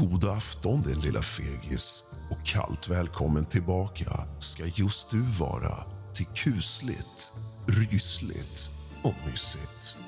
[0.00, 5.74] God afton din lilla fegis och kallt välkommen tillbaka ska just du vara
[6.14, 7.32] till kusligt,
[7.66, 8.70] rysligt
[9.02, 9.98] och mysigt.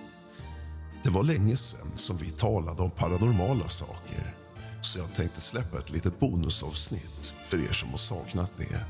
[1.05, 4.35] Det var länge sen som vi talade om paranormala saker
[4.83, 8.85] så jag tänkte släppa ett litet bonusavsnitt för er som har saknat det.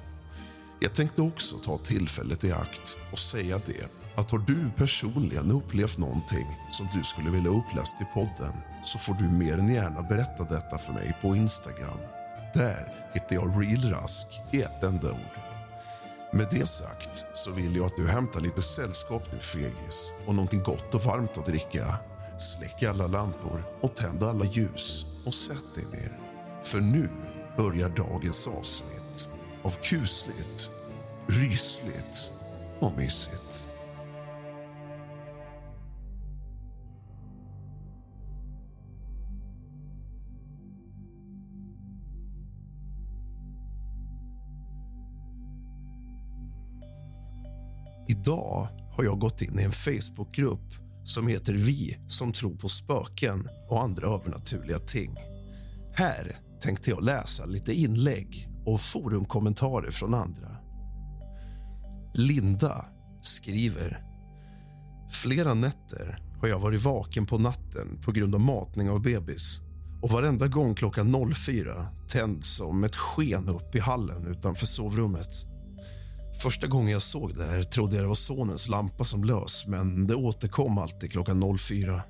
[0.81, 5.99] Jag tänkte också ta tillfället i akt och säga det att har du personligen upplevt
[5.99, 8.53] någonting som du skulle vilja uppläst i podden
[8.85, 11.99] så får du mer än gärna berätta detta för mig på Instagram.
[12.55, 15.41] Där hittar jag realrask i ett enda ord.
[16.33, 20.63] Med det sagt så vill jag att du hämtar lite sällskap nu fegis och någonting
[20.63, 21.95] gott och varmt att dricka.
[22.39, 26.13] Släck alla lampor och tänd alla ljus och sätt dig ner.
[26.63, 27.09] För nu
[27.57, 29.29] börjar dagens avsnitt
[29.63, 30.71] av kusligt,
[31.27, 32.33] rysligt
[32.81, 33.68] och mysigt.
[48.11, 50.75] Idag har jag gått in i en Facebookgrupp
[51.05, 55.17] som heter Vi som tror på spöken och andra övernaturliga ting.
[55.95, 60.57] Här tänkte jag läsa lite inlägg och forumkommentarer från andra.
[62.15, 62.85] Linda
[63.23, 64.05] skriver...
[65.11, 69.61] Flera nätter har jag varit vaken på natten på grund av matning av bebis.
[70.03, 75.58] Och Varenda gång klockan 04 tänds som ett sken upp i hallen utanför sovrummet.
[76.39, 80.07] Första gången jag såg det här trodde jag det var sonens lampa som lös men
[80.07, 82.03] det återkom alltid klockan 04.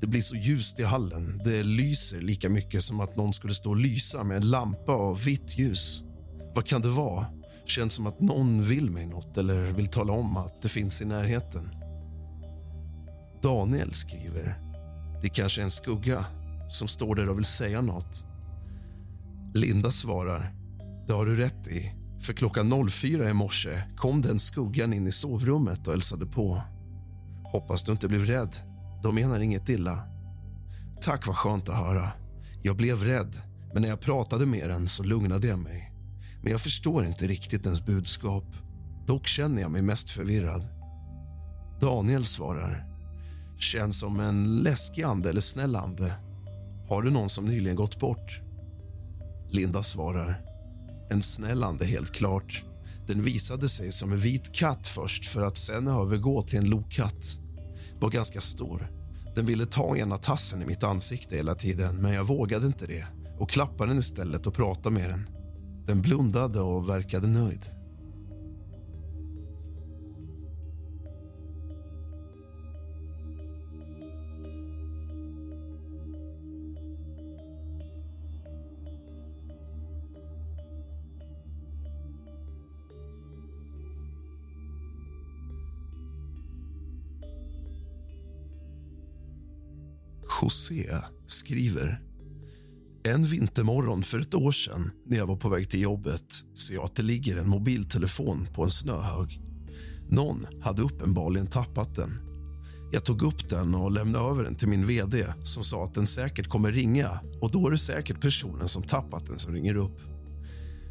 [0.00, 1.40] Det blir så ljust i hallen.
[1.44, 5.24] Det lyser lika mycket som att någon skulle stå och lysa med en lampa av
[5.24, 6.02] vitt ljus.
[6.54, 7.26] Vad kan det vara?
[7.66, 11.04] Känns som att någon vill mig något eller vill tala om att det finns i
[11.04, 11.70] närheten.
[13.42, 14.54] Daniel skriver.
[15.22, 16.24] Det kanske är en skugga
[16.68, 18.24] som står där och vill säga något.
[19.54, 20.54] Linda svarar.
[21.06, 22.03] Det har du rätt i.
[22.24, 26.62] För klockan 04 i morse kom den skuggan in i sovrummet och hälsade på.
[27.52, 28.56] Hoppas du inte blev rädd.
[29.02, 29.98] De menar inget illa.
[31.00, 32.10] Tack, vad skönt att höra.
[32.62, 33.36] Jag blev rädd,
[33.72, 35.92] men när jag pratade med den så lugnade jag mig.
[36.42, 38.56] Men jag förstår inte riktigt ens budskap.
[39.06, 40.62] Dock känner jag mig mest förvirrad.
[41.80, 42.84] Daniel svarar.
[43.58, 46.14] Känns som en läskig ande eller snäll ande.
[46.88, 48.40] Har du någon som nyligen gått bort?
[49.50, 50.53] Linda svarar.
[51.10, 52.64] En snäll ande, helt klart.
[53.06, 57.38] Den visade sig som en vit katt först för att sen övergå till en lokatt.
[58.00, 58.90] Var ganska stor.
[59.34, 63.06] Den ville ta ena tassen i mitt ansikte hela tiden men jag vågade inte det
[63.38, 65.28] och klappade den istället och pratade med den.
[65.86, 67.64] Den blundade och verkade nöjd.
[90.44, 90.96] José
[91.26, 92.00] skriver
[93.04, 96.24] en vintermorgon för ett år sedan när jag var på väg till jobbet
[96.54, 99.40] ser jag att det ligger en mobiltelefon på en snöhög.
[100.08, 102.10] Någon hade uppenbarligen tappat den.
[102.92, 106.06] Jag tog upp den och lämnade över den till min vd som sa att den
[106.06, 110.00] säkert kommer ringa och då är det säkert personen som tappat den som ringer upp.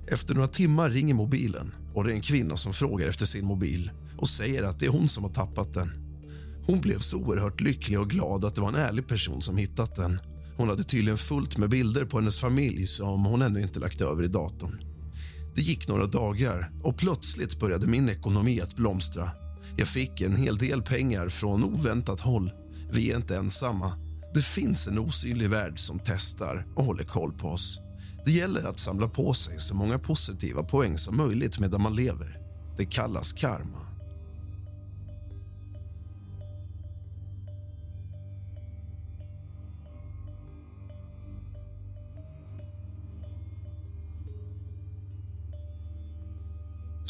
[0.08, 3.92] Efter några timmar ringer mobilen och det är en kvinna som frågar efter sin mobil
[4.18, 6.03] och säger att det är hon som har tappat den.
[6.66, 9.96] Hon blev så oerhört lycklig och glad att det var en ärlig person som hittat
[9.96, 10.20] den.
[10.58, 14.24] Hon hade tydligen fullt med bilder på hennes familj som hon ännu inte lagt över
[14.24, 14.80] i datorn.
[15.56, 19.32] Det gick några dagar och plötsligt började min ekonomi att blomstra.
[19.78, 22.52] Jag fick en hel del pengar från oväntat håll.
[22.92, 23.94] Vi är inte ensamma.
[24.34, 27.80] Det finns en osynlig värld som testar och håller koll på oss.
[28.26, 32.40] Det gäller att samla på sig så många positiva poäng som möjligt medan man lever.
[32.78, 33.93] Det kallas karma.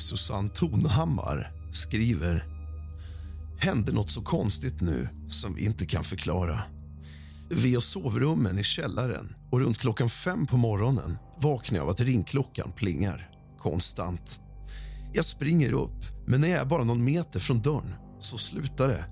[0.04, 2.46] Susanne Tonhammar skriver
[3.60, 6.62] hände något så konstigt nu som vi inte kan förklara.
[7.50, 12.00] Vi har sovrummen i källaren och runt klockan fem på morgonen vaknar jag av att
[12.00, 13.30] ringklockan plingar
[13.60, 14.40] konstant.
[15.14, 19.06] Jag springer upp, men när jag är bara någon meter från dörren så slutar det.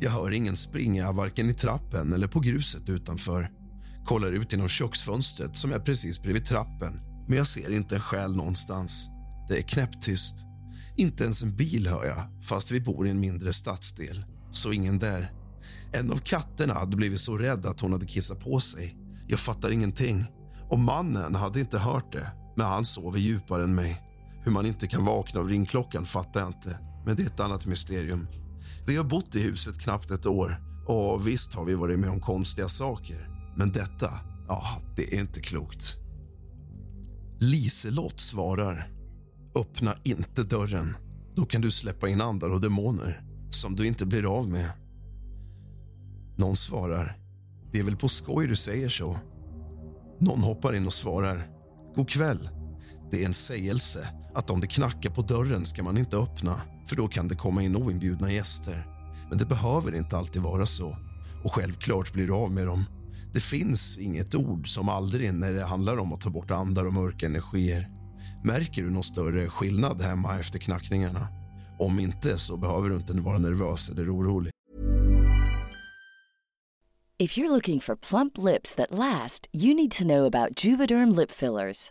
[0.00, 3.50] Jag hör ingen springa varken i trappen eller på gruset utanför.
[4.04, 8.36] Kollar ut genom köksfönstret som är precis bredvid trappen men jag ser inte en själ
[8.36, 9.08] någonstans.
[9.48, 10.34] Det är knäpptyst.
[10.96, 14.24] Inte ens en bil hör jag, fast vi bor i en mindre stadsdel.
[14.50, 15.32] Så ingen där.
[15.92, 18.96] En av katterna hade blivit så rädd att hon hade kissat på sig.
[19.28, 20.24] Jag fattar ingenting.
[20.70, 24.02] Och mannen hade inte hört det, men han sover djupare än mig.
[24.44, 27.66] Hur man inte kan vakna av ringklockan fattar jag inte, men det är ett annat
[27.66, 28.26] mysterium.
[28.86, 32.20] Vi har bott i huset knappt ett år och visst har vi varit med om
[32.20, 33.28] konstiga saker.
[33.56, 34.10] Men detta,
[34.48, 34.62] ja,
[34.96, 35.96] det är inte klokt.
[37.38, 38.97] Liselott svarar
[39.54, 40.96] Öppna inte dörren.
[41.34, 44.70] Då kan du släppa in andar och demoner som du inte blir av med.
[46.36, 47.18] Någon svarar.
[47.72, 49.18] Det är väl på skoj du säger så.
[50.20, 51.48] Någon hoppar in och svarar.
[51.94, 52.48] God kväll.
[53.10, 56.96] Det är en sägelse att om det knackar på dörren ska man inte öppna för
[56.96, 58.86] då kan det komma in oinbjudna gäster.
[59.28, 60.96] Men det behöver inte alltid vara så.
[61.44, 62.84] Och självklart blir du av med dem.
[63.32, 66.92] Det finns inget ord som aldrig när det handlar om att ta bort andar och
[66.92, 67.97] mörka energier.
[68.44, 71.28] Märker du någon större skillnad hemma efter knackningarna?
[71.78, 74.52] Om inte så behöver du inte vara nervös eller orolig.
[77.20, 81.30] If you're looking for plump lips that last, you need to know about Juvederm lip
[81.30, 81.90] fillers.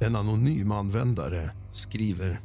[0.00, 2.40] En anonym användare skriver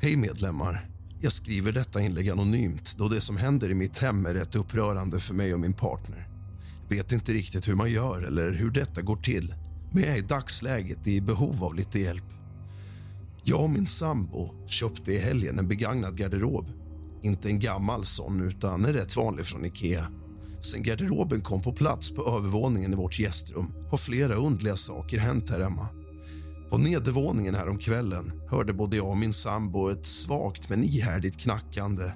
[0.00, 0.88] Hej medlemmar.
[1.20, 5.20] Jag skriver detta inlägg anonymt då det som händer i mitt hem är rätt upprörande
[5.20, 6.28] för mig och min partner.
[6.88, 9.54] Vet inte riktigt hur man gör eller hur detta går till
[9.92, 12.24] men jag är i dagsläget i behov av lite hjälp.
[13.44, 16.66] Jag och min sambo köpte i helgen en begagnad garderob.
[17.22, 20.06] Inte en gammal sån, utan en rätt vanlig från Ikea.
[20.60, 25.50] Sen garderoben kom på plats på övervåningen i vårt gästrum har flera undliga saker hänt
[25.50, 25.88] här hemma.
[26.70, 32.12] På nedervåningen häromkvällen hörde både jag och min sambo ett svagt men ihärdigt knackande.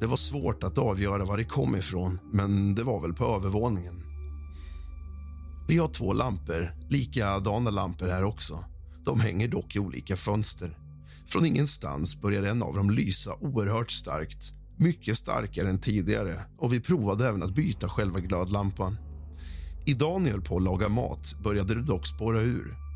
[0.00, 3.94] Det var svårt att avgöra var det kom ifrån, men det var väl på övervåningen.
[5.68, 8.64] Vi har två lampor, likadana lampor här också.
[9.04, 10.78] De hänger dock i olika fönster.
[11.28, 14.52] Från ingenstans börjar en av dem lysa oerhört starkt.
[14.76, 18.96] Mycket starkare än tidigare och vi provade även att byta själva glödlampan.
[19.86, 22.89] Idag när jag höll på att laga mat började det dock spåra ur.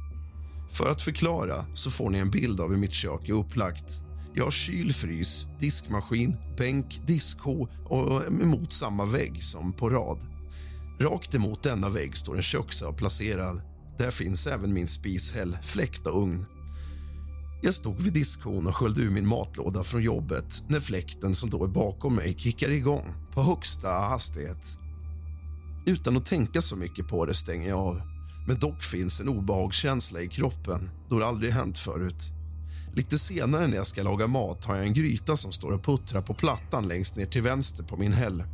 [0.70, 4.02] För att förklara så får ni en bild av hur mitt kök är upplagt.
[4.34, 10.18] Jag har kyl, frys, diskmaskin, bänk, diskho och emot samma vägg som på rad.
[11.00, 13.62] Rakt emot denna vägg står en köksö placerad.
[13.98, 16.46] Där finns även min spishäll, fläkt och ugn.
[17.62, 21.64] Jag stod vid diskhon och sköljde ur min matlåda från jobbet när fläkten som då
[21.64, 24.78] är bakom mig kickar igång på högsta hastighet.
[25.86, 28.13] Utan att tänka så mycket på det stänger jag av.
[28.46, 32.32] Men dock finns en obehagskänsla i kroppen då det aldrig hänt förut.
[32.94, 36.22] Lite senare när jag ska laga mat har jag en gryta som står och puttrar
[36.22, 38.44] på plattan längst ner till vänster på min häll.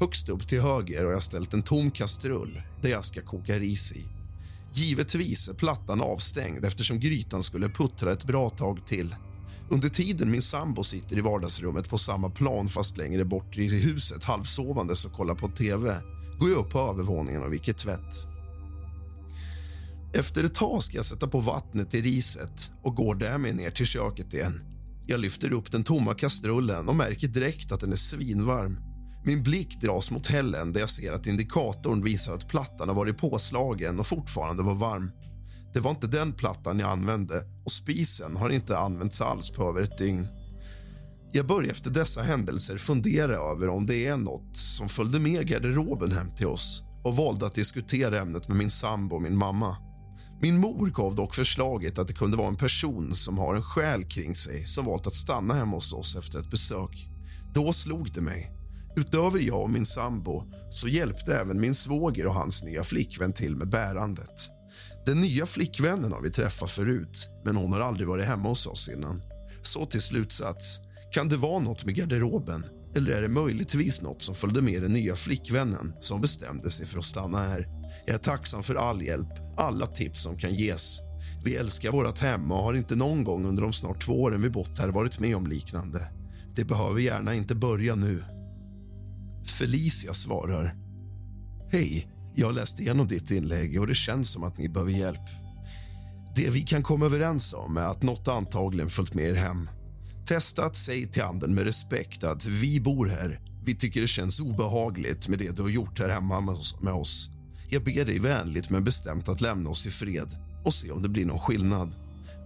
[0.00, 3.92] Högst upp till höger har jag ställt en tom kastrull där jag ska koka ris
[3.92, 4.04] i.
[4.72, 9.14] Givetvis är plattan avstängd eftersom grytan skulle puttra ett bra tag till.
[9.70, 14.24] Under tiden min sambo sitter i vardagsrummet på samma plan fast längre bort i huset
[14.24, 15.96] halvsovandes och kollar på tv
[16.38, 18.31] går jag upp på övervåningen och viker tvätt.
[20.14, 23.86] Efter ett tag ska jag sätta på vattnet i riset och går därmed ner till
[23.86, 24.60] köket igen.
[25.06, 28.80] Jag lyfter upp den tomma kastrullen och märker direkt att den är svinvarm.
[29.24, 33.18] Min blick dras mot hällen där jag ser att indikatorn visar att plattan har varit
[33.18, 35.10] påslagen och fortfarande var varm.
[35.74, 39.82] Det var inte den plattan jag använde och spisen har inte använts alls på över
[39.82, 40.28] ett dygn.
[41.32, 46.12] Jag börjar efter dessa händelser fundera över om det är något som följde med garderoben
[46.12, 49.76] hem till oss och valde att diskutera ämnet med min sambo och min mamma.
[50.42, 54.04] Min mor gav dock förslaget att det kunde vara en person som har en själ
[54.04, 57.08] kring sig som valt att stanna hemma hos oss efter ett besök.
[57.54, 58.52] Då slog det mig
[58.96, 63.56] Utöver jag och min sambo så hjälpte även min svåger och hans nya flickvän till
[63.56, 64.50] med bärandet.
[65.06, 68.88] Den nya flickvännen har vi träffat förut, men hon har aldrig varit hemma hos oss
[68.88, 69.22] innan.
[69.62, 70.78] Så till slutsats,
[71.12, 74.92] kan det vara något med garderoben eller är det möjligtvis något som följde med den
[74.92, 77.68] nya flickvännen som bestämde sig för att stanna här?
[78.06, 81.00] Jag är tacksam för all hjälp, alla tips som kan ges.
[81.44, 84.50] Vi älskar vårt hem och har inte någon gång under de snart två åren vi
[84.50, 86.08] bott här varit med om liknande.
[86.54, 88.24] Det behöver gärna inte börja nu.
[89.46, 90.74] Felicia svarar.
[91.70, 95.28] Hej, jag har läst igenom ditt inlägg och det känns som att ni behöver hjälp.
[96.36, 99.68] Det vi kan komma överens om är att något antagligen följt med er hem.
[100.26, 103.40] Testa att säga till anden med respekt att vi bor här.
[103.64, 106.40] Vi tycker det känns obehagligt med det du har gjort här hemma
[106.80, 107.30] med oss.
[107.72, 110.28] Jag ber dig vänligt men bestämt att lämna oss i fred
[110.64, 111.94] och se om det blir någon skillnad.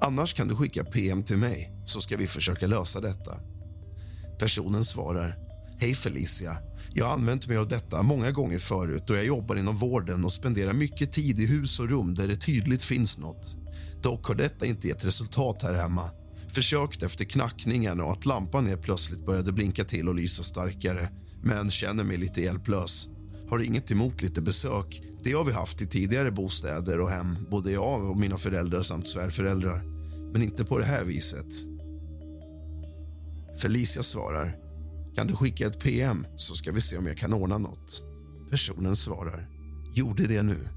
[0.01, 3.41] Annars kan du skicka PM till mig så ska vi försöka lösa detta.
[4.39, 5.39] Personen svarar.
[5.79, 6.57] Hej Felicia.
[6.95, 10.33] Jag har använt mig av detta många gånger förut och jag jobbar inom vården och
[10.33, 13.57] spenderar mycket tid i hus och rum där det tydligt finns nåt.
[14.03, 16.11] Dock har detta inte gett resultat här hemma.
[16.49, 21.09] Försökt efter knackningen och att lampan helt plötsligt började blinka till och lysa starkare.
[21.43, 23.09] Men känner mig lite hjälplös.
[23.51, 25.03] Har inget emot lite besök.
[25.27, 29.09] Det har vi haft i tidigare bostäder och hem, både jag och mina föräldrar samt
[29.09, 29.83] svärföräldrar.
[30.33, 31.47] Men inte på det här viset.
[33.63, 34.57] Felicia svarar.
[35.15, 38.03] Kan du skicka ett PM så ska vi se om jag kan ordna nåt.
[38.51, 39.49] Personen svarar.
[39.95, 40.69] Gjorde det nu.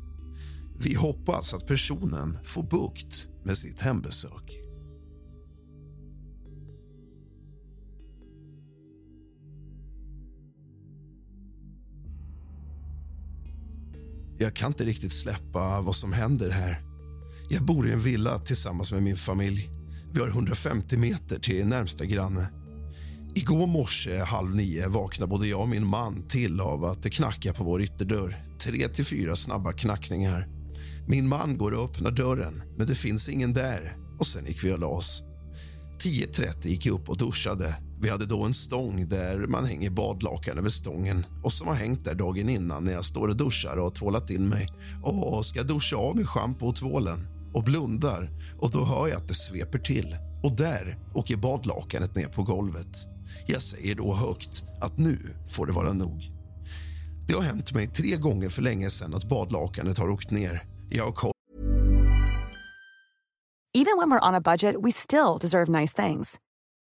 [0.80, 4.69] Vi hoppas att personen får bukt med sitt hembesök.
[14.42, 16.78] Jag kan inte riktigt släppa vad som händer här.
[17.50, 19.70] Jag bor i en villa tillsammans med min familj.
[20.14, 22.50] Vi har 150 meter till närmsta granne.
[23.36, 27.54] Igår morse halv nio vaknade både jag och min man till av att det knackar
[27.54, 28.38] på vår ytterdörr.
[28.60, 30.48] Tre till fyra snabba knackningar.
[31.08, 33.98] Min man går och öppnar dörren, men det finns ingen där.
[34.20, 35.24] Och Sen gick vi och la oss.
[36.00, 37.76] 10.30 gick jag upp och duschade.
[38.02, 42.06] Vi hade då en stång där man hänger badlakan över stången och som har hängt
[42.06, 44.68] där dagen innan när jag står och duschar och har tvålat in mig
[45.04, 48.30] och ska duscha av med schampo och tvålen och blundar
[48.60, 53.08] och då hör jag att det sveper till och där åker badlakanet ner på golvet.
[53.48, 56.32] Jag säger då högt att nu får det vara nog.
[57.28, 60.64] Det har hänt mig tre gånger för länge sedan att badlakanet har åkt ner.
[60.90, 61.32] Jag har koll
[63.74, 66.40] Even when we're on a budget, we still deserve nice things.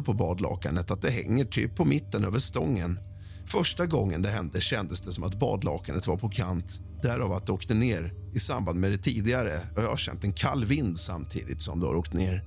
[0.00, 2.98] På badlakanet att det hänger typ på mitten över stången.
[3.46, 6.80] Första gången det hände kändes det som att badlakanet var på kant.
[7.02, 8.12] Därav att det åkte ner.
[8.34, 11.94] I samband med det tidigare har jag känt en kall vind samtidigt som det har
[11.94, 12.44] åkt ner.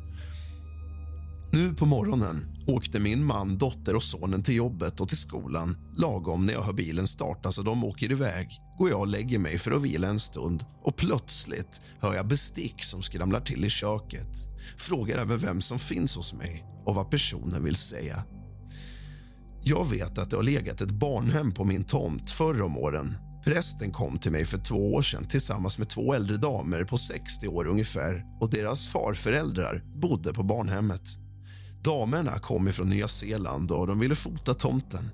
[1.51, 5.77] Nu på morgonen åkte min man, dotter och sonen till jobbet och till skolan.
[5.97, 8.47] Lagom när jag hör bilen starta så de åker iväg
[8.77, 12.83] går jag och lägger mig för att vila en stund och plötsligt hör jag bestick
[12.83, 14.29] som skramlar till i köket.
[14.77, 18.23] Frågar även vem som finns hos mig och vad personen vill säga.
[19.63, 23.17] Jag vet att det har legat ett barnhem på min tomt förr om åren.
[23.43, 27.47] Prästen kom till mig för två år sedan tillsammans med två äldre damer på 60
[27.47, 31.01] år ungefär och deras farföräldrar bodde på barnhemmet.
[31.83, 35.11] Damerna kom från Nya Zeeland och de ville fota tomten.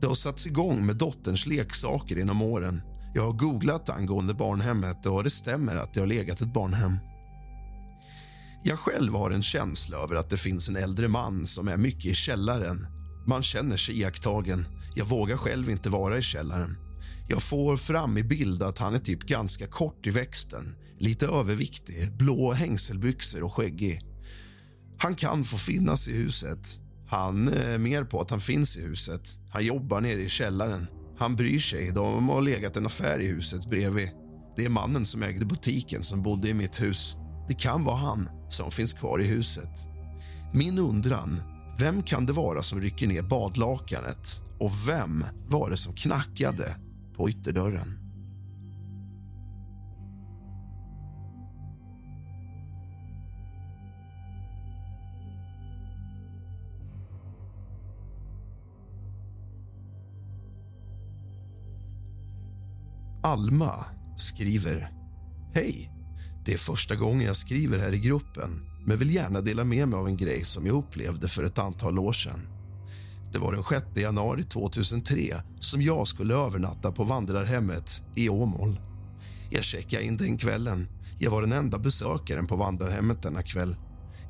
[0.00, 2.82] Det har satts igång med dotterns leksaker inom åren.
[3.14, 6.96] Jag har googlat angående barnhemmet och det stämmer att det har legat ett barnhem.
[8.64, 12.04] Jag själv har en känsla över att det finns en äldre man som är mycket
[12.04, 12.86] i källaren.
[13.26, 14.66] Man känner sig iakttagen.
[14.94, 16.76] Jag vågar själv inte vara i källaren.
[17.28, 22.16] Jag får fram i bild att han är typ ganska kort i växten, lite överviktig,
[22.16, 24.00] blå hängselbyxor och skäggig.
[24.98, 26.80] Han kan få finnas i huset.
[27.08, 29.38] Han är mer på att han finns i huset.
[29.50, 30.86] Han jobbar nere i källaren.
[31.18, 31.90] Han bryr sig.
[31.90, 34.08] De har legat en affär i huset bredvid.
[34.56, 37.16] Det är mannen som ägde butiken som bodde i mitt hus.
[37.48, 39.70] Det kan vara han som finns kvar i huset.
[40.54, 41.40] Min undran,
[41.78, 44.40] vem kan det vara som rycker ner badlakanet?
[44.60, 46.76] Och vem var det som knackade
[47.16, 48.07] på ytterdörren?
[63.28, 63.84] Alma
[64.16, 64.90] skriver
[65.54, 65.92] Hej!
[66.44, 69.98] Det är första gången jag skriver här i gruppen men vill gärna dela med mig
[69.98, 72.48] av en grej som jag upplevde för ett antal år sedan.
[73.32, 78.80] Det var den 6 januari 2003 som jag skulle övernatta på vandrarhemmet i Åmål.
[79.50, 80.88] Jag checkade in den kvällen.
[81.18, 83.76] Jag var den enda besökaren på vandrarhemmet denna kväll.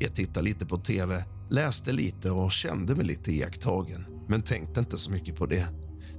[0.00, 4.98] Jag tittade lite på tv, läste lite och kände mig lite iakttagen men tänkte inte
[4.98, 5.66] så mycket på det.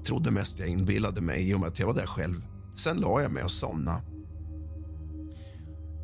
[0.06, 2.59] Trodde mest jag inbillade mig i och med att jag var där själv.
[2.84, 4.02] Sen la jag mig och somnade.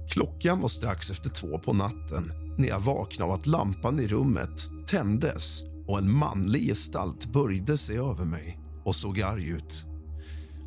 [0.10, 4.70] Klockan var strax efter två på natten när jag vaknade av att lampan i rummet
[4.88, 9.86] tändes och en manlig gestalt böjde sig över mig och såg arg ut.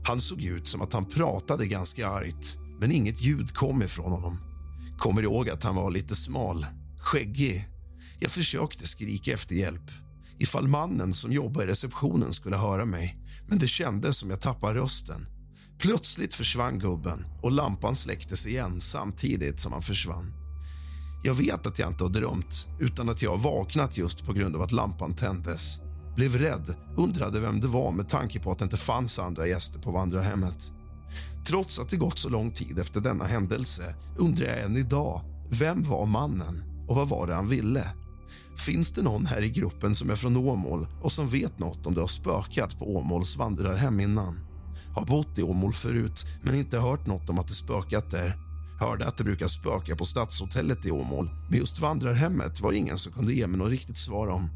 [0.05, 4.39] Han såg ut som att han pratade ganska argt, men inget ljud kom ifrån honom.
[4.99, 6.67] Kommer ihåg att han var lite smal,
[7.01, 7.65] skäggig.
[8.21, 9.91] Jag försökte skrika efter hjälp
[10.39, 13.19] ifall mannen som jobbar i receptionen skulle höra mig
[13.49, 15.27] men det kändes som jag tappade rösten.
[15.79, 20.33] Plötsligt försvann gubben och lampan släcktes igen samtidigt som han försvann.
[21.25, 24.57] Jag vet att jag inte har drömt utan att jag har vaknat just på grund
[24.57, 25.79] av att lampan tändes.
[26.17, 29.79] Blev rädd, undrade vem det var med tanke på att det inte fanns andra gäster
[29.79, 30.73] på vandrarhemmet.
[31.47, 35.83] Trots att det gått så lång tid efter denna händelse undrar jag än idag, vem
[35.83, 37.89] var mannen och vad var det han ville?
[38.67, 41.95] Finns det någon här i gruppen som är från Åmål och som vet något om
[41.95, 44.48] det har spökat på Åmåls vandrarhem innan?
[44.99, 48.37] Har bott i Åmål förut, men inte hört något om att det spökat där.
[48.81, 53.13] Hörde att det brukar spöka på Stadshotellet i Åmål, men just vandrarhemmet var ingen som
[53.13, 54.51] kunde ge mig något riktigt svar om.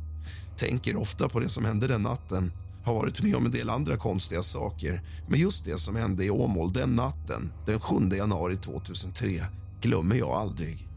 [0.56, 2.52] Tänker ofta på det som hände den natten.
[2.84, 6.30] Har varit med om en del andra konstiga saker, men just det som hände i
[6.30, 9.44] Åmål den natten, den 7 januari 2003,
[9.80, 10.91] glömmer jag aldrig.